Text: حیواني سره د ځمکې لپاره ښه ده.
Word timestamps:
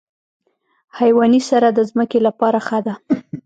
حیواني 0.99 1.41
سره 1.49 1.67
د 1.71 1.79
ځمکې 1.89 2.19
لپاره 2.27 2.59
ښه 2.67 2.79
ده. 2.85 2.93